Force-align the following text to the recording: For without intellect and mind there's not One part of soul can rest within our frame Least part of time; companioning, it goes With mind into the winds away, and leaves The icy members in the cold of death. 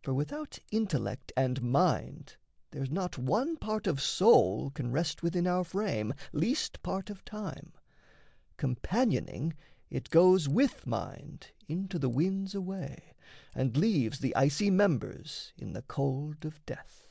For 0.00 0.14
without 0.14 0.60
intellect 0.70 1.32
and 1.36 1.60
mind 1.60 2.36
there's 2.70 2.88
not 2.92 3.18
One 3.18 3.56
part 3.56 3.88
of 3.88 4.00
soul 4.00 4.70
can 4.70 4.92
rest 4.92 5.24
within 5.24 5.44
our 5.48 5.64
frame 5.64 6.14
Least 6.32 6.80
part 6.84 7.10
of 7.10 7.24
time; 7.24 7.72
companioning, 8.56 9.54
it 9.90 10.08
goes 10.10 10.48
With 10.48 10.86
mind 10.86 11.48
into 11.66 11.98
the 11.98 12.08
winds 12.08 12.54
away, 12.54 13.12
and 13.56 13.76
leaves 13.76 14.20
The 14.20 14.36
icy 14.36 14.70
members 14.70 15.52
in 15.58 15.72
the 15.72 15.82
cold 15.82 16.44
of 16.44 16.64
death. 16.64 17.08